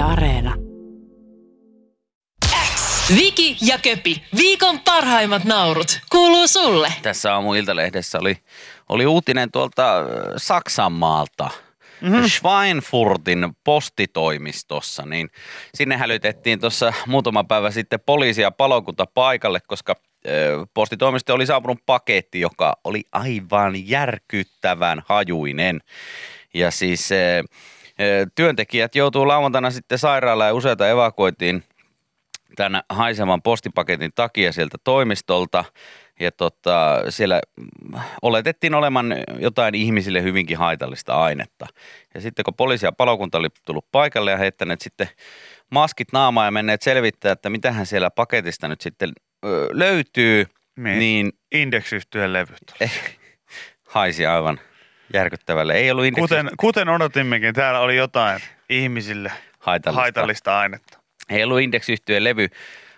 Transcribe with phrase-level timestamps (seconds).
[0.00, 0.54] Yle Areena.
[3.16, 6.92] Viki ja Köpi, viikon parhaimmat naurut, kuuluu sulle.
[7.02, 8.36] Tässä aamu Iltalehdessä oli,
[8.88, 10.04] oli uutinen tuolta äh,
[10.36, 11.50] Saksan maalta.
[12.00, 12.28] Mm-hmm.
[12.28, 15.30] Schweinfurtin postitoimistossa, niin
[15.74, 19.96] sinne hälytettiin tuossa muutama päivä sitten poliisia ja palokunta paikalle, koska
[20.26, 25.80] ö, postitoimisto oli saapunut paketti, joka oli aivan järkyttävän hajuinen.
[26.54, 27.42] Ja siis ö,
[28.34, 31.64] työntekijät joutuu lauantaina sitten sairaalaan ja useita evakuoitiin
[32.56, 35.64] tämän haisevan postipaketin takia sieltä toimistolta.
[36.20, 37.40] Ja tota, siellä
[38.22, 41.66] oletettiin olevan jotain ihmisille hyvinkin haitallista ainetta.
[42.14, 45.08] Ja sitten kun poliisi ja palokunta oli tullut paikalle ja heittäneet sitten
[45.70, 49.12] maskit naamaan ja menneet selvittää, että mitähän siellä paketista nyt sitten
[49.72, 50.46] löytyy,
[50.76, 50.98] Niin.
[50.98, 52.74] niin Indeksiyhtyön levyt.
[52.80, 53.16] eh,
[53.88, 54.60] haisi aivan
[55.14, 55.74] järkyttävälle.
[55.74, 60.00] Ei ollut indeksi Kuten, kuten odotimmekin, täällä oli jotain ihmisille haitallista.
[60.00, 60.98] haitallista ainetta.
[61.30, 62.48] Ei ollut indeksiyhtyeen levy.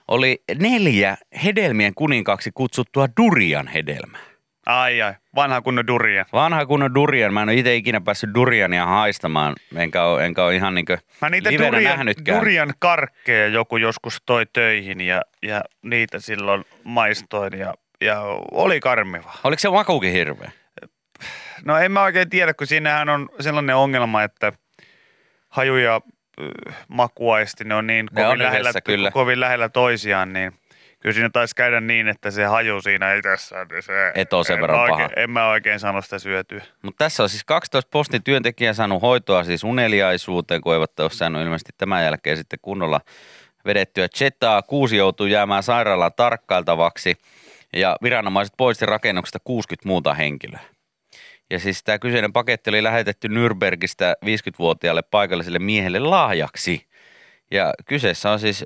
[0.09, 4.21] Oli neljä hedelmien kuninkaaksi kutsuttua durian hedelmää.
[4.67, 6.27] Ai ai, vanha kunnon durian.
[6.33, 7.35] Vanha kunnon durian.
[7.35, 11.31] Mä en ole itse ikinä päässyt duriania haistamaan, enkä ole, enkä ole ihan niinkö Mä
[11.31, 12.39] niitä durian, nähnytkään.
[12.39, 19.33] durian karkkeja joku joskus toi töihin ja, ja niitä silloin maistoin ja, ja oli karmiva.
[19.45, 20.51] Oliko se makuukin hirveä?
[21.65, 24.53] No en mä oikein tiedä, kun siinähän on sellainen ongelma, että
[25.49, 26.01] haju ja
[26.67, 29.11] äh, makuaisti, ne on niin Ne kovin, on lähellä, yhdessä, kyllä.
[29.11, 30.53] kovin lähellä toisiaan, niin
[31.01, 34.55] kyllä siinä taisi käydä niin, että se haju siinä itessä, niin se, Et oo sen
[34.55, 35.03] en verran mä paha.
[35.03, 36.63] oikein, En mä oikein sano sitä syötyä.
[36.83, 41.43] Mutta tässä on siis 12 postin työntekijää saanut hoitoa siis uneliaisuuteen, kun eivät ole saanut
[41.43, 43.01] ilmeisesti tämän jälkeen sitten kunnolla
[43.67, 44.63] vedettyä chetaa.
[44.63, 47.15] Kuusi joutuu jäämään sairaalaan tarkkailtavaksi
[47.73, 50.61] ja viranomaiset poisti rakennuksesta 60 muuta henkilöä.
[51.53, 56.87] Ja siis tämä kyseinen paketti oli lähetetty Nürnbergistä 50-vuotiaalle paikalliselle miehelle lahjaksi.
[57.51, 58.65] Ja kyseessä on siis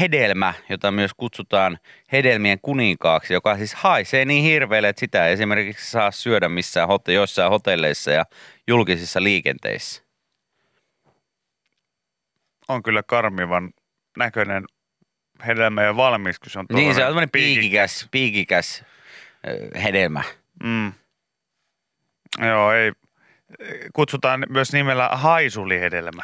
[0.00, 1.78] hedelmä, jota myös kutsutaan
[2.12, 7.12] hedelmien kuninkaaksi, joka siis haisee niin hirveälle, että sitä ei esimerkiksi saa syödä missään hote-
[7.12, 8.24] joissain hotelleissa ja
[8.68, 10.02] julkisissa liikenteissä.
[12.68, 13.70] On kyllä karmivan
[14.16, 14.64] näköinen
[15.46, 18.84] hedelmä ja valmis, kun se on Niin, se on tämmöinen piikikäs, piikikäs
[19.82, 20.22] hedelmä.
[20.62, 20.92] Mm.
[22.38, 22.92] Joo, ei.
[23.92, 26.22] Kutsutaan myös nimellä haisulihedelmä.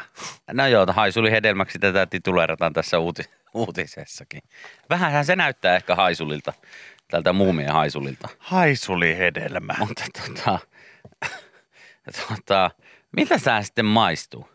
[0.52, 4.42] No joo, haisuli hedelmäksi tätä tituleerataan tässä uuti- uutisessakin.
[4.90, 6.52] Vähänhän se näyttää ehkä haisulilta,
[7.10, 8.28] tältä muumien haisulilta.
[8.38, 9.74] Haisulihedelmä.
[9.78, 10.58] Mutta tota,
[12.28, 12.70] tota,
[13.16, 14.48] miltä tämä sitten maistuu?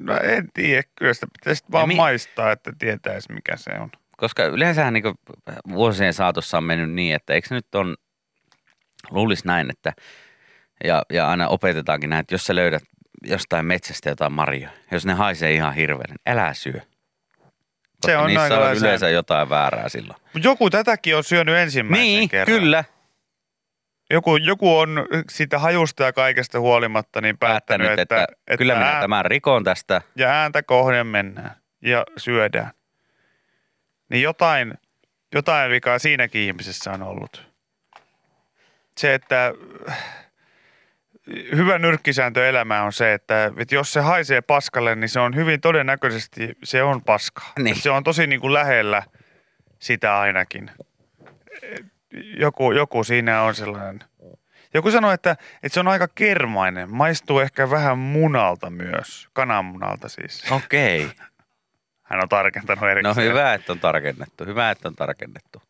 [0.00, 3.90] No en tiedä, kyllä sitä pitäisi vaan mi- maistaa, että tietäisi mikä se on.
[4.16, 5.04] Koska yleensähän niin
[5.68, 7.96] vuosien saatossa on mennyt niin, että eikö nyt on,
[9.10, 9.92] luulisi näin, että
[10.84, 12.82] ja, ja aina opetetaankin näin, että jos sä löydät
[13.24, 16.72] jostain metsästä jotain marjoja, jos ne haisee ihan hirveän, niin älä syö.
[16.72, 19.10] Koska Se on niissä on yleensä sääntö.
[19.10, 20.20] jotain väärää silloin.
[20.42, 22.58] Joku tätäkin on syönyt ensimmäisen Niin, kerran.
[22.60, 22.84] kyllä.
[24.10, 28.74] Joku, joku on siitä hajusta ja kaikesta huolimatta niin päättänyt, Päättänyt, että, että, että kyllä
[28.74, 30.02] minä ää- tämän rikon tästä.
[30.16, 31.50] ja ääntä kohden mennään
[31.82, 32.70] ja syödään.
[34.10, 34.74] Niin jotain,
[35.34, 37.48] jotain vikaa siinäkin ihmisessä on ollut.
[38.98, 39.52] Se, että
[41.56, 45.60] hyvä nyrkkisääntö elämään on se, että, että jos se haisee paskalle, niin se on hyvin
[45.60, 47.52] todennäköisesti, se on paskaa.
[47.58, 47.76] Niin.
[47.76, 49.02] Se on tosi niin kuin lähellä
[49.78, 50.70] sitä ainakin.
[52.36, 54.00] Joku, joku siinä on sellainen.
[54.74, 55.30] Joku sanoi, että,
[55.62, 56.90] että se on aika kermainen.
[56.94, 59.28] Maistuu ehkä vähän munalta myös.
[59.32, 60.52] Kananmunalta siis.
[60.52, 61.08] Okei.
[62.02, 63.26] Hän on tarkentanut No erikseen.
[63.26, 64.44] hyvä, että on tarkennettu.
[64.44, 65.62] Hyvä, että on tarkennettu.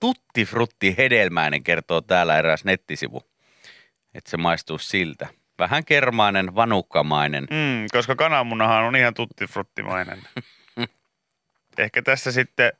[0.00, 3.22] Tutti frutti hedelmäinen kertoo täällä eräs nettisivu.
[4.14, 5.26] Että se maistuu siltä.
[5.58, 7.44] Vähän kermainen, vanukkamainen.
[7.50, 10.18] Mm, koska kananmunahan on ihan tuttifruttimainen.
[11.78, 12.72] Ehkä tässä sitten,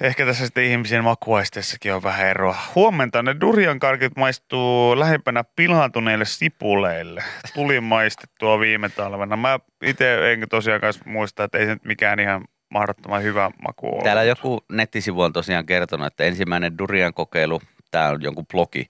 [0.00, 2.56] ehkä tässä sitten ihmisen makuaisteessakin on vähän eroa.
[2.74, 7.24] Huomenta ne duriankarkit maistuu lähempänä pilaantuneille sipuleille.
[7.54, 9.36] Tuli maistettua viime talvena.
[9.36, 14.02] Mä itse en tosiaan muista, että ei se nyt mikään ihan mahdottoman hyvä maku ole.
[14.02, 18.86] Täällä joku nettisivu on tosiaan kertonut, että ensimmäinen durian kokeilu, tämä on jonkun blogi,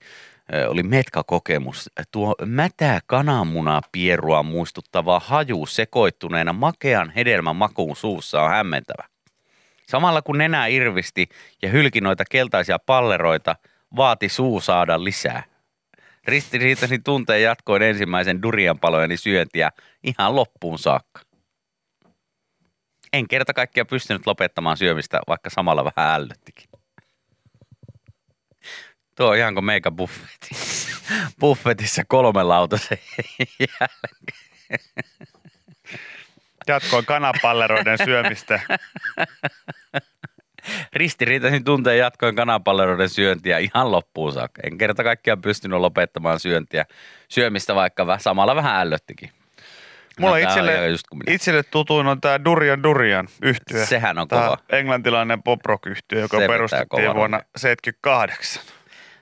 [0.67, 1.89] oli metkakokemus.
[2.11, 9.07] Tuo mätää kananmunaa pierua muistuttava haju sekoittuneena makean hedelmän makuun suussa on hämmentävä.
[9.87, 11.29] Samalla kun nenä irvisti
[11.61, 13.55] ja hylki noita keltaisia palleroita,
[13.95, 15.43] vaati suu saada lisää.
[16.25, 19.69] Ristiriitaisin tunteen jatkoin ensimmäisen durian palojeni syöntiä
[20.03, 21.21] ihan loppuun saakka.
[23.13, 26.70] En kerta kaikkiaan pystynyt lopettamaan syömistä, vaikka samalla vähän ällöttikin.
[29.15, 30.49] Tuo on ihan kuin meikä buffeti.
[31.39, 32.97] Buffetissa kolme lautasen
[33.59, 34.39] jälkeen.
[36.67, 38.59] Jatkoin kanapalleroiden syömistä.
[40.93, 44.61] Ristiriitaisin tunteen jatkoin kanapalleroiden syöntiä ihan loppuun saakka.
[44.63, 46.85] En kerta kaikkiaan pystynyt lopettamaan syöntiä,
[47.29, 49.29] syömistä, vaikka samalla vähän ällöttikin.
[50.19, 50.73] Mulla No, itselle,
[51.27, 53.85] itselle tutuin on tämä Durian Durian yhtyö.
[53.85, 54.57] Sehän on Tää kova.
[54.69, 57.51] englantilainen pop rock yhtyö, joka Se perustettiin vuonna rockia.
[57.57, 58.63] 78.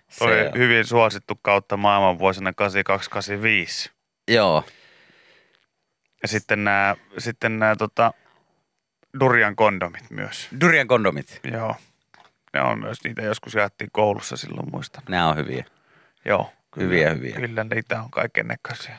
[0.09, 3.89] Se oli Se on- hyvin suosittu kautta maailman vuosina 82-85.
[4.27, 4.63] Joo,
[6.21, 8.13] Ja sitten nämä, sitten nämä tota,
[9.19, 10.47] Durian kondomit myös.
[10.61, 11.39] durian kondomit.
[11.51, 11.75] Joo.
[12.53, 15.03] Ne on myös, niitä joskus jaettiin koulussa silloin, muistan.
[15.09, 15.65] Nämä on hyviä.
[16.25, 16.53] Joo.
[16.71, 17.35] Kyllä, Hyviä, hyviä.
[17.35, 18.97] Kyllä niitä on kaiken näköisiä.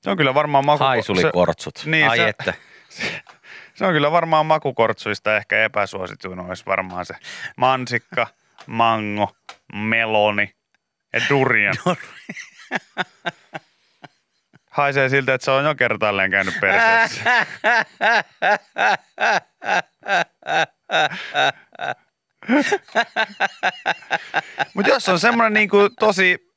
[0.00, 0.84] Se on kyllä varmaan maku...
[0.84, 1.82] Haisulikortsut.
[1.86, 2.54] Niin, Ai se- että.
[2.88, 3.22] Se,
[3.74, 7.14] se on kyllä varmaan makukortsuista ehkä epäsuosituin olisi varmaan se
[7.56, 8.26] mansikka,
[8.66, 9.36] mango,
[9.72, 10.50] meloni
[11.12, 11.74] ja durian.
[14.70, 17.46] Haisee siltä, että se on jo kertaalleen käynyt perseessä.
[24.74, 26.52] Mutta jos on semmoinen niinku tosi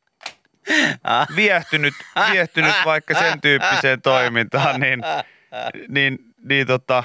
[1.35, 1.93] viehtynyt,
[2.31, 4.99] viehtynyt vaikka sen tyyppiseen toimintaan, niin,
[5.87, 7.03] niin, niin, tota,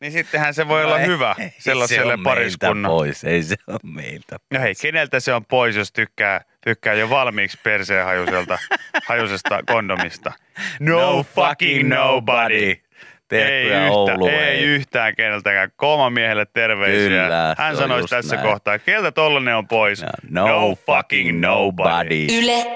[0.00, 2.90] niin sittenhän se voi olla hyvä Ei se sellaiselle meiltä pariskunnan.
[2.90, 4.36] pois, ei se ole meiltä.
[4.50, 8.58] No hei, keneltä se on pois, jos tykkää, tykkää jo valmiiksi perseen hajuselta,
[9.06, 10.32] hajusesta kondomista?
[10.80, 12.80] No, fucking nobody.
[13.32, 14.30] Ei Terkkuja yhtä, Ouluun.
[14.30, 15.70] ei yhtään keneltäkään.
[15.76, 17.08] Kooma miehelle terveisiä.
[17.08, 18.48] Kyllä, Hän sanoisi just tässä näin.
[18.48, 20.02] kohtaa, keltä tollanen on pois?
[20.30, 22.26] No, no fucking nobody.
[22.38, 22.66] Yle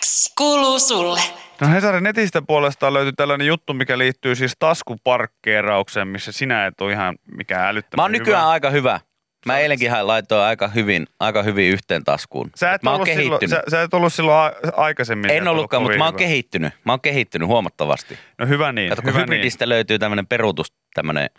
[0.00, 1.20] X kuuluu sulle.
[1.60, 6.92] No Hesarin netistä puolestaan löytyy tällainen juttu, mikä liittyy siis taskuparkkeeraukseen, missä sinä et ole
[6.92, 8.50] ihan mikään älyttömän Mä oon nykyään hyvä.
[8.50, 9.00] aika hyvä.
[9.46, 12.50] Mä eilenkin laitoin aika hyvin, aika hyvin yhteen taskuun.
[12.54, 13.64] Sä et, mä ollut silloin, kehittynyt.
[13.64, 15.30] sä, sä et ollut silloin aikaisemmin.
[15.30, 16.72] en ollutkaan, ollut mutta mä oon kehittynyt.
[16.84, 18.18] Mä oon kehittynyt huomattavasti.
[18.38, 19.22] No hyvä niin, Kato, kun hyvä niin.
[19.28, 21.30] hybridistä löytyy tämmöinen peruutus, tämmöinen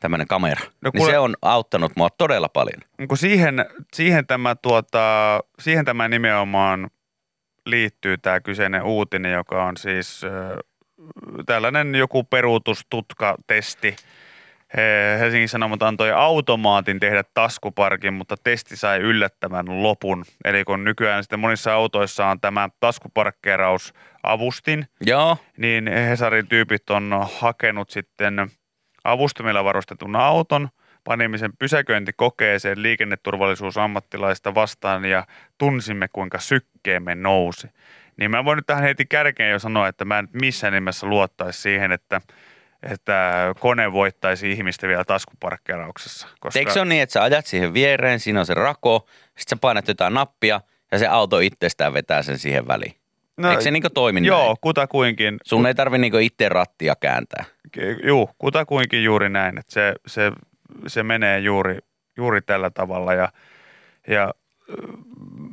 [0.00, 0.60] tämmöinen kamera.
[0.60, 2.80] No No, niin kuule- se on auttanut mua todella paljon.
[2.98, 3.08] Niin.
[3.08, 6.90] Kun siihen, siihen, tämä, tuota, siihen tämä nimenomaan
[7.66, 10.58] liittyy tämä kyseinen uutinen, joka on siis äh,
[11.46, 13.90] tällainen joku peruutustutkatesti.
[13.90, 13.96] He-
[15.20, 20.24] Helsingin Sanomat antoi automaatin tehdä taskuparkin, mutta testi sai yllättävän lopun.
[20.44, 27.90] Eli kun nykyään sitten monissa autoissa on tämä taskuparkkeerausavustin, Joo, niin Hesarin tyypit on hakenut
[27.90, 28.50] sitten
[29.04, 30.68] avustimilla varustetun auton
[31.04, 35.26] panimisen pysäköintikokeeseen liikenneturvallisuusammattilaista vastaan ja
[35.58, 37.68] tunsimme kuinka sykkeemme nousi.
[38.16, 41.06] Niin mä voin nyt tähän heti kärkeen jo sanoa, että mä en nyt missään nimessä
[41.06, 42.20] luottaisi siihen, että,
[42.82, 46.28] että kone voittaisi ihmistä vielä taskuparkkeerauksessa.
[46.40, 49.56] Koska Eikö se ole niin, että sä ajat siihen viereen, siinä on se rako, sitten
[49.56, 50.60] sä painat jotain nappia
[50.92, 52.94] ja se auto itsestään vetää sen siihen väliin.
[53.36, 54.56] No, Eikö se niinku toimi Joo, näin?
[54.60, 55.36] kutakuinkin.
[55.44, 57.44] Sun ei tarvi niinku itse rattia kääntää.
[58.04, 60.32] Juu, kutakuinkin juuri näin, että se, se,
[60.86, 61.78] se menee juuri,
[62.16, 63.28] juuri tällä tavalla ja,
[64.08, 64.34] ja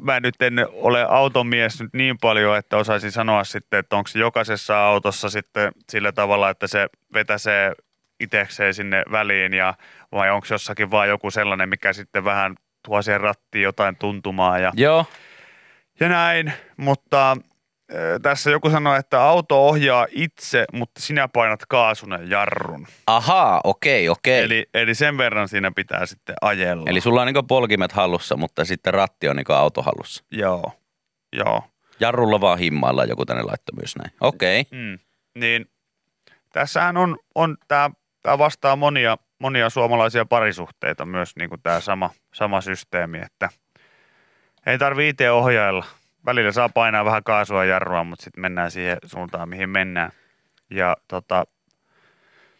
[0.07, 4.19] mä nyt en ole automies nyt niin paljon, että osaisin sanoa sitten, että onko se
[4.19, 7.73] jokaisessa autossa sitten sillä tavalla, että se vetäsee
[8.19, 9.73] itsekseen sinne väliin ja
[10.11, 12.55] vai onko jossakin vaan joku sellainen, mikä sitten vähän
[12.85, 15.05] tuo siihen rattiin jotain tuntumaa ja, Joo,
[15.99, 17.37] ja näin, mutta
[18.21, 22.87] tässä joku sanoi, että auto ohjaa itse, mutta sinä painat kaasun ja jarrun.
[23.07, 24.43] ahaa, okei, okei.
[24.43, 26.89] Eli, Eli, sen verran siinä pitää sitten ajella.
[26.89, 30.23] Eli sulla on niinku polkimet hallussa, mutta sitten ratti on niinku auto hallussa.
[30.31, 30.71] Joo,
[31.33, 31.63] joo.
[31.99, 34.11] Jarrulla vaan himmailla joku tänne laittoi myös näin.
[34.21, 34.65] Okei.
[34.71, 34.99] Mm.
[35.35, 35.65] Niin
[36.53, 42.61] tässähän on, on tämä, tämä vastaa monia, monia suomalaisia parisuhteita myös niin tämä sama, sama
[42.61, 43.49] systeemi, että
[44.65, 45.85] ei tarvitse itse ohjailla.
[46.27, 50.11] Välillä saa painaa vähän kaasua ja jarrua, mutta sitten mennään siihen suuntaan, mihin mennään.
[50.69, 51.45] Ja tota,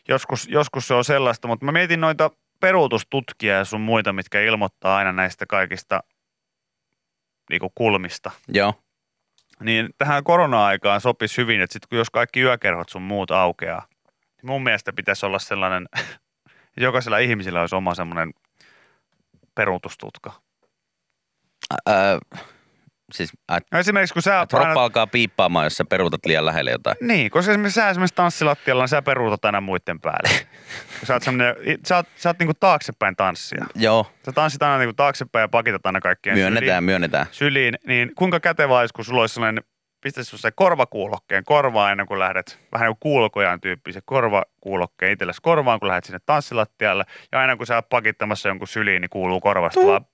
[0.08, 4.98] joskus, joskus se on sellaista, mutta mä mietin noita peruutustutkia ja sun muita, mitkä ilmoittaa
[4.98, 6.04] aina näistä kaikista
[7.50, 8.32] niin kulmista.
[8.48, 8.74] Joo.
[9.60, 14.52] Niin tähän korona-aikaan sopisi hyvin, että sit kun jos kaikki yökerhot sun muut aukeaa, niin
[14.52, 15.90] mun mielestä pitäisi olla sellainen,
[16.78, 18.34] jokaisella ihmisellä olisi oma semmoinen
[19.56, 20.34] peruutustutka.
[21.90, 21.96] Öö,
[23.14, 26.72] siis ä, No esimerkiksi kun sä troppa painat, alkaa piippaamaan, jos sä peruutat liian lähelle
[26.72, 26.96] jotain.
[27.02, 30.30] niin, koska esimerkiksi sä esimerkiksi tanssilattialla, niin sä peruutat aina muiden päälle.
[31.08, 33.66] sä oot, semmoinen, sä oot, sä oot niinku taaksepäin tanssia.
[33.76, 37.26] Joo, Sä tanssit aina niinku taaksepäin ja pakitat aina kaikkien myönnetään, syliin, myönnetään.
[37.32, 37.78] syliin.
[37.88, 39.64] Niin kuinka kätevä olisi, kun sulla olisi sellainen
[40.02, 45.42] pistä sun se korvakuulokkeen korvaan ennen kuin lähdet, vähän niin kuin kuulokojan tyyppisen korvakuulokkeen itsellesi
[45.42, 47.04] korvaan, kun lähdet sinne tanssilattialle.
[47.32, 50.06] Ja aina kun sä oot pakittamassa jonkun syliin, niin kuuluu korvasta vaan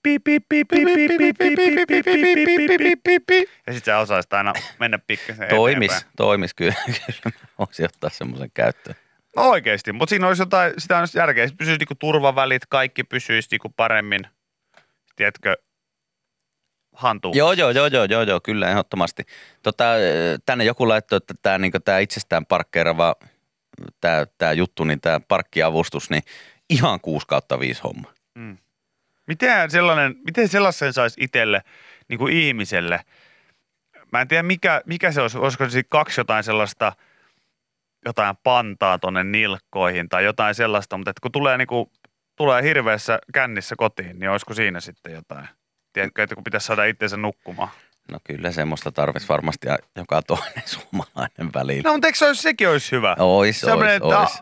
[3.68, 6.76] Ja sit sä osaisit aina mennä pikkasen Toimis, toimis kyllä.
[7.60, 8.96] Voisi ottaa semmoisen käyttöön.
[9.36, 11.48] No oikeasti, mutta siinä olisi jotain, sitä on järkeä.
[11.58, 14.22] Pysyisi niinku turvavälit, kaikki pysyisi niinku paremmin.
[15.16, 15.56] Tiedätkö,
[16.94, 17.38] hantuun.
[17.38, 19.24] Joo, joo, joo, joo, joo, joo, kyllä ehdottomasti.
[19.64, 23.16] Tota, eh, tänne joku laittoi, että tämä niinku, tää itsestään parkkeerava
[24.02, 26.24] tämä tää juttu, niin tämä parkkiavustus, niin
[26.70, 28.14] ihan 6 kautta 5 homma.
[28.36, 28.58] Mm.
[29.28, 31.62] Miten, sellainen, miten sellaisen saisi itselle,
[32.08, 33.00] niin kuin ihmiselle?
[34.12, 35.38] Mä en tiedä, mikä, mikä se olisi.
[35.38, 36.94] Olisiko se kaksi jotain sellaista,
[38.06, 41.92] jotain pantaa tonne nilkkoihin tai jotain sellaista, mutta että kun tulee, niin kuin,
[42.36, 45.48] tulee hirveässä kännissä kotiin, niin olisiko siinä sitten jotain?
[45.94, 47.70] Tiedätkö, että kun pitäisi saada itsensä nukkumaan.
[48.12, 51.82] No kyllä semmoista tarvitsisi varmasti joka toinen suomalainen välillä.
[51.86, 53.16] No, mutta eikö se olisi, sekin olisi hyvä?
[53.20, 54.42] Ois, Sellainen, ois, että, ois.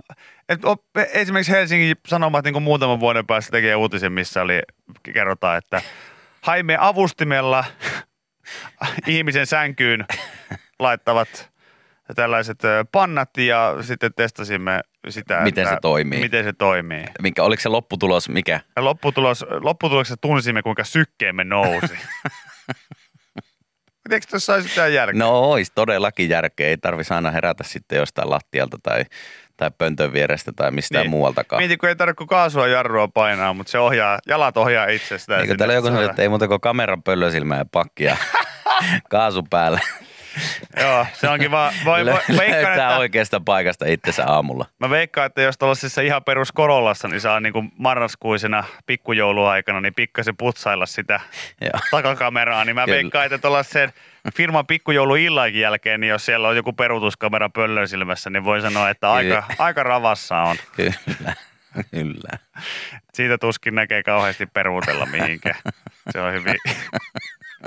[0.49, 4.61] että op- esimerkiksi Helsingin Sanomat niin muutaman vuoden päästä tekee uutisen, missä oli,
[5.13, 5.81] kerrotaan, että
[6.41, 7.65] haimme avustimella
[9.07, 10.05] ihmisen sänkyyn
[10.79, 11.51] laittavat
[12.15, 12.59] tällaiset
[12.91, 16.19] pannat ja sitten testasimme sitä, Miten että se toimii.
[16.19, 17.03] Miten se toimii.
[17.21, 18.59] Minkä, oliko se lopputulos mikä?
[18.75, 21.93] Ja lopputulos, lopputuloksessa tunsimme, kuinka sykkeemme nousi.
[24.11, 25.19] Eikö tuossa olisi mitään järkeä?
[25.19, 26.67] No ois todellakin järkeä.
[26.67, 29.03] Ei tarvitsisi aina herätä sitten jostain lattialta tai,
[29.57, 31.11] tai pöntön vierestä tai mistään Niin.
[31.11, 31.61] muualtakaan.
[31.61, 35.39] Mieti, kun ei tarvitse kaasua jarrua painaa, mutta se ohjaa, jalat ohjaa itsestään.
[35.39, 38.17] Eikö sinne, täällä joku sanoi, että ei muuta kuin kameran pöllösilmä ja pakki ja
[39.09, 39.79] kaasu päällä.
[40.79, 44.65] Joo, se onkin vaan, voi, voi, Lö- veikkaan, Löytää että, oikeasta paikasta itsensä aamulla.
[44.79, 50.37] mä veikkaan, että jos tuollaisessa ihan perus Korollassa, niin saa niinku marraskuisena pikkujouluaikana, niin pikkasen
[50.37, 51.19] putsailla sitä
[51.61, 51.71] Joo.
[51.91, 52.95] takakameraa, niin mä Kyllä.
[52.95, 53.93] veikkaan, että tuollaisen
[54.35, 59.11] firman pikkujouluillankin jälkeen, niin jos siellä on joku peruutuskamera pöllön silmässä, niin voi sanoa, että
[59.11, 60.55] aika, aika ravassa on.
[60.75, 60.93] Kyllä,
[61.91, 62.37] kyllä.
[63.13, 65.55] Siitä tuskin näkee kauheasti peruutella mihinkään.
[66.11, 66.55] Se on hyvin,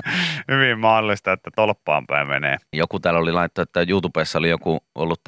[0.51, 2.57] hyvin mahdollista, että tolppaan päin menee.
[2.73, 5.21] Joku täällä oli laittanut, että YouTubessa oli joku ollut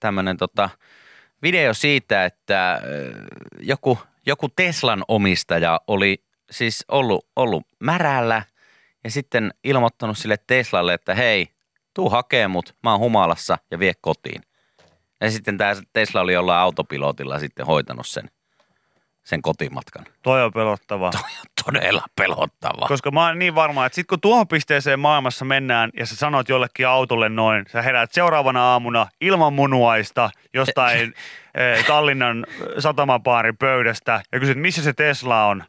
[0.00, 0.70] tämmöinen tota
[1.42, 2.80] video siitä, että äh,
[3.60, 8.42] joku, joku Teslan omistaja oli siis ollut, ollut märällä
[9.04, 11.48] ja sitten ilmoittanut sille Teslalle, että hei,
[11.94, 14.42] tuu hakee mut, mä oon humalassa ja vie kotiin.
[15.20, 18.30] Ja sitten tämä Tesla oli jollain autopilotilla sitten hoitanut sen,
[19.28, 20.04] sen kotimatkan.
[20.22, 21.10] Toi on pelottavaa.
[21.64, 22.88] Todella pelottava.
[22.88, 26.48] Koska mä oon niin varma, että sit kun tuohon pisteeseen maailmassa mennään ja sä sanot
[26.48, 31.14] jollekin autolle noin, sä herät seuraavana aamuna ilman munuaista jostain
[31.54, 32.46] eh, Tallinnan
[32.78, 35.64] satamapaarin pöydästä ja kysyt, missä se Tesla on,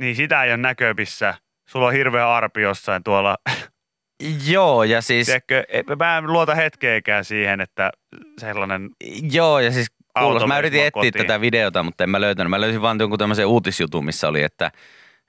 [0.00, 1.34] niin sitä ei ole näköpissä.
[1.68, 3.36] Sulla on hirveä arpi jossain tuolla.
[4.52, 5.26] Joo, ja siis...
[5.26, 5.64] Tiedätkö,
[5.98, 7.90] mä en luota hetkeäkään siihen, että
[8.38, 8.90] sellainen,
[9.32, 11.12] Joo, ja siis Auto mä yritin etsiä kotiin.
[11.12, 12.50] tätä videota, mutta en mä löytänyt.
[12.50, 14.72] Mä löysin vaan jonkun tämmöisen uutisjutun, missä oli, että,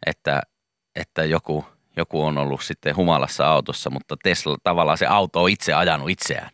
[0.05, 0.41] että,
[0.95, 1.65] että joku,
[1.97, 6.49] joku on ollut sitten humalassa autossa, mutta Tesla tavallaan se auto on itse ajanut itseään.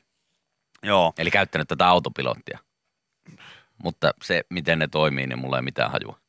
[0.83, 1.13] joo.
[1.17, 2.59] Eli käyttänyt tätä autopilottia.
[3.83, 6.19] Mutta se, miten ne toimii, niin mulla ei mitään hajua.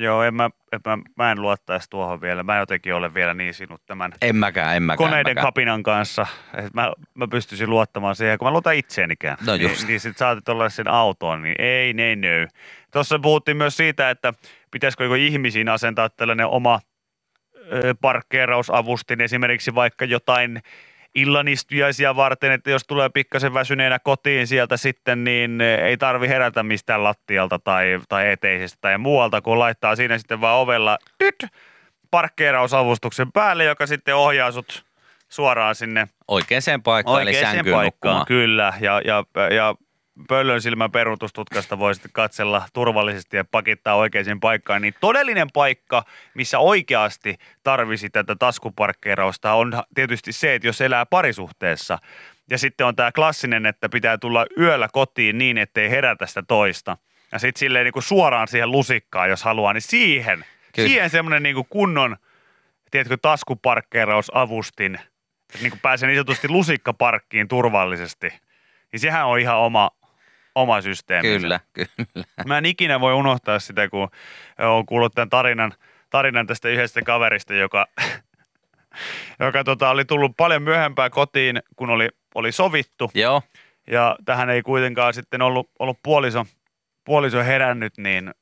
[0.00, 2.42] Joo, en mä, en mä, mä en luottaisi tuohon vielä.
[2.42, 5.10] Mä jotenkin olen vielä niin sinut tämän En mäkään, en mäkään.
[5.10, 5.46] koneiden en mäkään.
[5.46, 6.26] kapinan kanssa.
[6.54, 9.36] Et mä, mä pystyisin luottamaan siihen, kun mä luotan itseenikään.
[9.46, 9.88] No niin, just.
[9.88, 12.46] niin sit saatit olla sen autoon, niin ei, ne, nö.
[12.92, 14.34] Tuossa puhuttiin myös siitä, että
[14.70, 16.80] pitäisikö joku ihmisiin asentaa tällainen oma
[18.00, 20.62] parkkeerausavustin, esimerkiksi vaikka jotain
[21.14, 27.04] illanistujaisia varten, että jos tulee pikkasen väsyneenä kotiin sieltä sitten, niin ei tarvi herätä mistään
[27.04, 31.46] lattialta tai, tai eteisestä tai muualta, kun laittaa siinä sitten vaan ovella tyt,
[32.10, 34.84] parkkeerausavustuksen päälle, joka sitten ohjaa sut
[35.28, 38.26] suoraan sinne Oikeaan paikkaan, eli oikeaan sänkyyn nukkumaan.
[38.26, 39.24] Kyllä, ja, ja,
[39.54, 39.74] ja
[40.28, 44.82] pöllön silmän peruutustutkasta voi sitten katsella turvallisesti ja pakittaa oikeaan paikkaan.
[44.82, 51.98] Niin todellinen paikka, missä oikeasti tarvisi tätä taskuparkkeerausta, on tietysti se, että jos elää parisuhteessa.
[52.50, 56.96] Ja sitten on tämä klassinen, että pitää tulla yöllä kotiin niin, ettei herätä sitä toista.
[57.32, 60.44] Ja sitten silleen niin kuin suoraan siihen lusikkaan, jos haluaa, niin siihen,
[60.74, 60.88] Kyllä.
[60.88, 62.16] siihen semmoinen niin kuin kunnon,
[62.90, 68.28] tiedätkö, taskuparkkeerausavustin, että niin kuin pääsee niin sanotusti lusikkaparkkiin turvallisesti.
[68.92, 69.90] Niin sehän on ihan oma,
[70.60, 71.28] oma systeemi.
[71.28, 72.24] Kyllä, kyllä.
[72.46, 74.08] Mä en ikinä voi unohtaa sitä, kun
[74.58, 75.72] olen kuullut tämän tarinan,
[76.10, 77.86] tarinan tästä yhdestä kaverista, joka,
[79.46, 83.10] joka tota, oli tullut paljon myöhempään kotiin, kun oli, oli sovittu.
[83.14, 83.42] Joo,
[83.90, 86.46] Ja tähän ei kuitenkaan sitten ollut, ollut puoliso,
[87.04, 88.34] puoliso herännyt, niin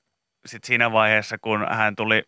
[0.47, 2.23] sit siinä vaiheessa, kun hän tuli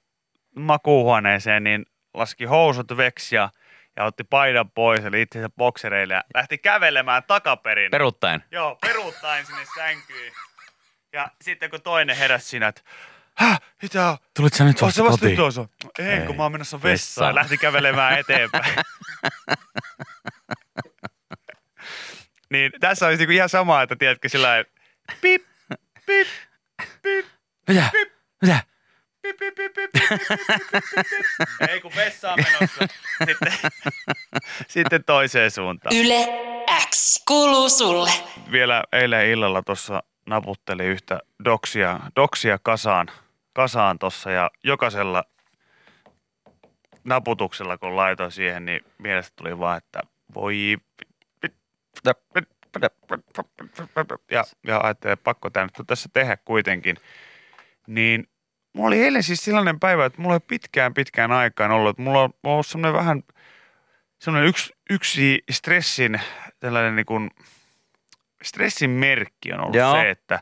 [0.57, 3.50] makuuhuoneeseen, niin laski housut veksi ja,
[3.99, 7.90] ja otti paidan pois, eli itsensä boksereille ja lähti kävelemään takaperin.
[7.90, 8.45] Peruuttaen.
[8.50, 10.33] Joo, peruuttaen sinne sänkyyn.
[11.12, 12.81] Ja sitten kun toinen heräsi siinä, että
[13.37, 14.17] Häh, mitä on?
[14.37, 15.37] Tulit sä nyt vasta vasta kotiin?
[15.37, 15.69] tuossa?
[15.99, 16.93] Ei, Ei, kun mä oon menossa vessaan.
[16.93, 17.35] vessaan.
[17.35, 18.75] Lähti kävelemään eteenpäin.
[22.52, 24.71] niin tässä olisi niinku ihan sama, että tiedätkö sillä lailla,
[25.21, 25.43] pip,
[26.07, 26.28] pip,
[27.02, 27.26] pip,
[27.69, 27.90] Mitä?
[28.43, 28.61] Mitä?
[31.69, 32.95] Ei kun vessaan menossa.
[33.27, 33.53] Sitten,
[34.69, 35.97] sitten toiseen suuntaan.
[35.97, 36.29] Yle
[36.91, 38.11] X kuuluu sulle.
[38.50, 43.09] Vielä eilen illalla tuossa naputtelin yhtä doksia, doksia kasaan,
[43.53, 45.25] kasaan tuossa ja jokaisella
[47.05, 50.00] naputuksella kun laitoin siihen, niin mielestä tuli vaan, että
[50.35, 50.77] voi...
[54.31, 56.97] Ja, ja ajattelin, että pakko tämä nyt tässä tehdä kuitenkin.
[57.87, 58.29] Niin
[58.78, 62.23] mulla oli eilen siis sellainen päivä, että mulla ei pitkään pitkään aikaan ollut, että mulla
[62.23, 63.23] on ollut semmoinen vähän
[64.18, 66.20] semmoinen yksi, yksi stressin
[66.61, 67.30] tällainen niin kuin,
[68.42, 69.92] stressin merkki on ollut Joo.
[69.92, 70.40] se, että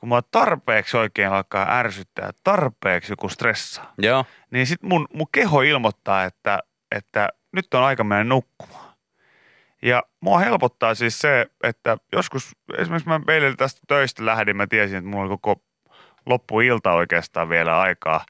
[0.00, 4.24] kun mä tarpeeksi oikein alkaa ärsyttää, tarpeeksi joku stressaa, Joo.
[4.50, 6.58] niin sit mun, mun keho ilmoittaa, että,
[6.96, 8.92] että nyt on aika mennä nukkumaan.
[9.82, 14.98] Ja mua helpottaa siis se, että joskus, esimerkiksi mä meille tästä töistä lähdin, mä tiesin,
[14.98, 15.62] että mulla oli koko
[16.26, 18.26] loppuilta oikeastaan vielä aikaa,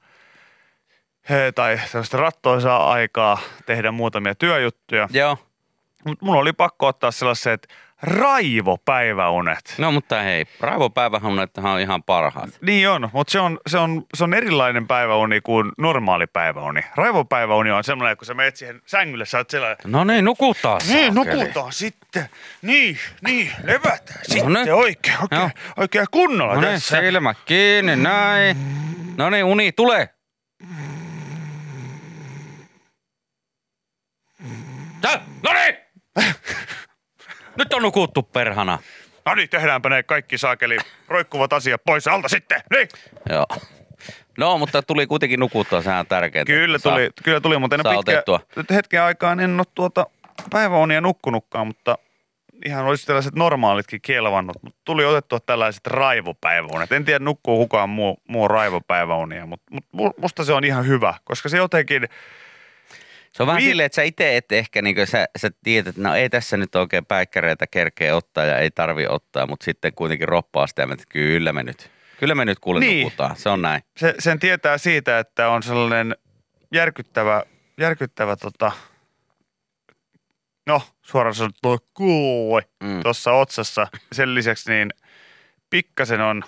[1.30, 5.08] he, tai sellaista rattoisaa aikaa tehdä muutamia työjuttuja.
[5.12, 5.38] Joo.
[6.04, 7.68] Mutta mulla oli pakko ottaa sellaiset
[8.02, 9.74] raivopäiväunet.
[9.78, 12.50] No mutta hei, raivopäivähunethan on ihan parhaat.
[12.60, 16.80] Niin on, mutta se on, se, on, se on erilainen päiväuni kuin normaali päiväuni.
[16.96, 21.14] Raivopäiväuni on semmoinen, kun sä menet siihen sängylle, sä oot sellainen, No niin, nukutaan niin,
[21.14, 22.28] nukutaan sitten.
[22.62, 24.72] Niin, niin, levätään sitten niin.
[24.74, 25.50] oikein, oikein, Joo.
[25.76, 27.00] oikein kunnolla No niin, tässä.
[27.00, 28.56] silmät kiinni, näin.
[29.16, 30.08] No niin, uni, tule.
[35.00, 35.81] Tää, no niin!
[37.56, 38.78] Nyt on nukuttu perhana.
[39.26, 40.76] No niin, tehdäänpä ne kaikki saakeli
[41.08, 42.60] roikkuvat asiat pois alta sitten.
[42.70, 42.88] Niin.
[43.28, 43.46] Joo.
[44.38, 46.52] No, mutta tuli kuitenkin nukuttua, sehän on tärkeintä.
[46.52, 48.40] Kyllä Saa- tuli, kyllä tuli, mutta en saa pitkä, otettua.
[48.56, 50.06] nyt hetken aikaan en ole tuota
[50.50, 51.98] päiväunia nukkunutkaan, mutta
[52.66, 56.92] ihan olisi tällaiset normaalitkin kelvannut, mutta tuli otettua tällaiset raivopäiväunet.
[56.92, 61.14] En tiedä, nukkuu kukaan muu, muu raivopäiväunia, mutta, mutta mu- musta se on ihan hyvä,
[61.24, 62.08] koska se jotenkin,
[63.32, 66.02] Se on vähän Vi- silleen, että sä itse et ehkä, niin sä, sä tiedät, että
[66.02, 70.28] no ei tässä nyt oikein päikkäreitä kerkeä ottaa ja ei tarvi ottaa, mutta sitten kuitenkin
[70.28, 73.04] roppaa sitä, että kyllä me nyt, kyllä me nyt kuule Niin.
[73.04, 73.36] nukutaan.
[73.36, 73.82] Se on näin.
[73.96, 76.16] se, sen tietää siitä, että on sellainen
[76.72, 77.42] järkyttävä,
[77.80, 78.72] järkyttävä tota,
[80.66, 83.02] no suoraan sanottuna kuoi Mm.
[83.02, 83.86] tuossa otsassa.
[84.12, 84.90] Sen lisäksi niin
[85.70, 86.42] pikkasen on,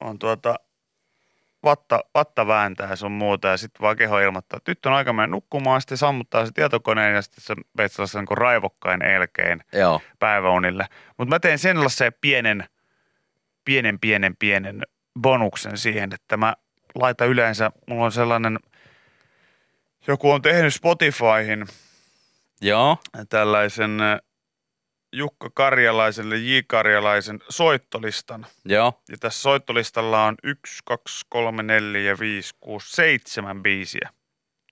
[0.00, 0.54] on tuota,
[1.64, 5.12] vatta, vatta vääntää ja sun muuta ja sitten vaan keho ilmoittaa, että nyt on aika
[5.12, 10.00] mennä nukkumaan, sitten sammuttaa se tietokoneen ja sitten sä menet sellaisen niin raivokkain elkeen Joo.
[10.18, 10.86] päiväunille.
[11.18, 12.64] Mutta mä teen sellaisen pienen,
[13.64, 14.82] pienen, pienen, pienen
[15.20, 16.56] bonuksen siihen, että mä
[16.94, 18.58] laitan yleensä, mulla on sellainen,
[20.06, 21.66] joku on tehnyt Spotifyhin
[22.60, 22.98] Joo.
[23.28, 23.90] tällaisen
[25.12, 26.58] Jukka Karjalaisen ja J.
[26.66, 28.46] Karjalaisen soittolistan.
[28.64, 29.02] Joo.
[29.10, 34.10] Ja tässä soittolistalla on 1, 2, 3, 4, 5, 6, 7 biisiä.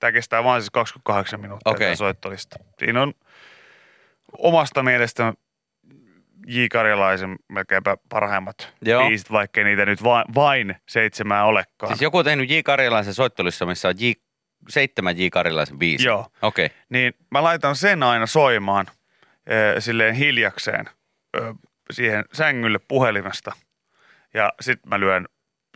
[0.01, 1.87] Tämä kestää vain siis 28 minuuttia Okei.
[1.87, 2.57] tämä soittolista.
[2.79, 3.15] Siinä on
[4.39, 5.35] omasta mielestä
[6.47, 6.65] J.
[6.73, 9.09] Karjalaisen melkeinpä parhaimmat Joo.
[9.09, 11.93] biisit, vaikkei niitä nyt vain, vain seitsemää olekaan.
[11.93, 12.55] Siis joku on tehnyt J.
[12.65, 14.11] Karjalaisen soittolissa, missä on J,
[14.69, 15.27] seitsemän J.
[15.33, 16.07] Karjalaisen biisiä.
[16.07, 16.27] Joo.
[16.43, 16.67] Okei.
[16.67, 16.79] Okay.
[16.89, 18.87] niin mä laitan sen aina soimaan
[19.79, 20.87] silleen hiljakseen
[21.91, 23.53] siihen sängylle puhelimesta.
[24.35, 25.27] Ja sitten mä lyön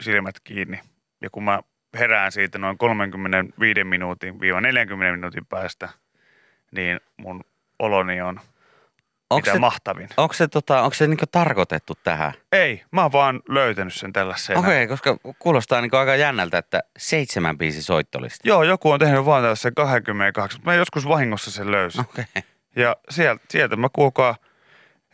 [0.01, 0.81] silmät kiinni.
[1.23, 1.61] Ja kun mä
[1.99, 5.89] herään siitä noin 35 minuutin viiva 40 minuutin päästä,
[6.73, 7.45] niin mun
[7.79, 8.41] oloni on
[9.31, 10.09] Onko mitä se, mahtavin.
[10.17, 12.33] onko se, tota, onko se niinku tarkoitettu tähän?
[12.53, 14.59] Ei, mä oon vaan löytänyt sen tällaisena.
[14.59, 18.49] Okei, okay, koska kuulostaa niinku aika jännältä, että seitsemän biisi soittolista.
[18.49, 22.01] Joo, joku on tehnyt vaan tällaisen 28, mutta mä joskus vahingossa sen löysin.
[22.01, 22.25] Okay.
[22.77, 24.37] Ja sieltä, sieltä mä kuulkaa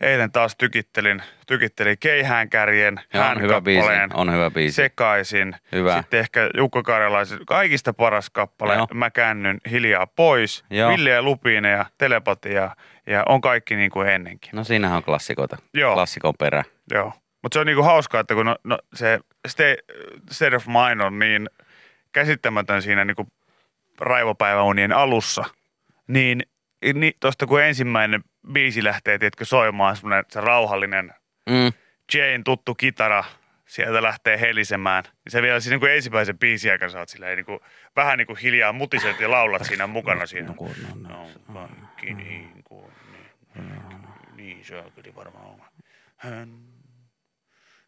[0.01, 2.99] eilen taas tykittelin, tykittelin keihäänkärjen,
[3.31, 3.87] On hyvä biisi.
[4.13, 4.75] On hyvä biisi.
[4.75, 5.55] sekaisin.
[5.71, 5.97] Hyvä.
[5.97, 8.87] Sitten ehkä Jukka Karjalaisen kaikista paras kappale, Joo.
[8.93, 10.65] mä käännyn hiljaa pois.
[10.69, 10.91] Joo.
[10.91, 12.75] Ville ja Lupine ja telepatia
[13.07, 14.49] ja on kaikki niin kuin ennenkin.
[14.53, 15.57] No siinähän on klassikoita.
[15.73, 15.93] Joo.
[15.93, 16.63] Klassikon perä.
[16.91, 17.13] Joo.
[17.41, 21.49] Mutta se on niinku hauskaa, että kun no, no, se state, of mind on niin
[22.11, 23.27] käsittämätön siinä niinku
[23.99, 25.43] raivopäiväunien alussa,
[26.07, 26.43] niin,
[26.93, 31.13] niin tuosta kun ensimmäinen biisi lähtee, tiedätkö, soimaan semmoinen se rauhallinen
[31.49, 31.73] Mm.
[32.13, 33.23] Jane tuttu kitara,
[33.65, 35.03] sieltä lähtee helisemään.
[35.03, 37.59] Niin se vielä siinä niin kuin ensimmäisen biisin aikana sä oot silleen, niin kuin,
[37.95, 40.47] vähän niin kuin hiljaa mutiset ja laulat siinä mukana siinä.
[40.47, 42.91] No, no, no, No, kaikki niin kuin,
[43.55, 44.01] niin,
[44.35, 45.61] niin se on kyllä varmaan on.
[46.17, 46.57] Hän,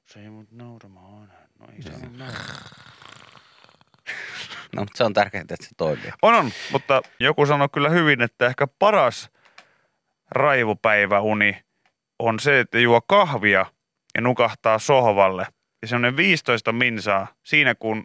[0.05, 1.31] se ei mut nauramaan.
[1.59, 2.63] No ei se nauramaan.
[4.75, 6.11] no mutta se on tärkeintä, että se toimii.
[6.21, 9.29] On, on, mutta joku sanoi kyllä hyvin, että ehkä paras
[10.31, 11.63] raivopäiväuni
[12.19, 13.65] on se, että juo kahvia
[14.15, 15.47] ja nukahtaa sohvalle.
[15.81, 18.03] Ja semmoinen 15 minsaa siinä, kun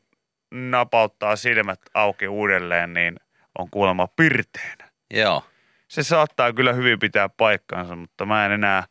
[0.55, 3.17] napauttaa silmät auki uudelleen, niin
[3.59, 4.91] on kuulemma pirteänä.
[5.15, 5.45] Joo.
[5.89, 8.85] Se saattaa kyllä hyvin pitää paikkansa, mutta mä en enää,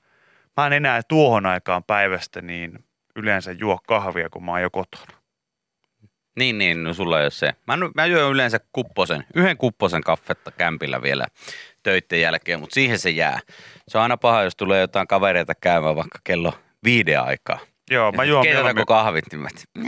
[0.58, 5.23] mä en enää tuohon aikaan päivästä niin yleensä juo kahvia, kun mä oon jo kotona.
[6.40, 7.54] Niin, niin, no sulla ei ole se.
[7.68, 11.26] Mä, mä juon yleensä kupposen, yhden kupposen kaffetta kämpillä vielä
[11.84, 13.40] töitten jälkeen, mutta siihen se jää.
[13.88, 17.60] Se on aina paha, jos tulee jotain kavereita käymään vaikka kello viiden aikaa.
[17.92, 18.86] Joo, mä juon mieluummin.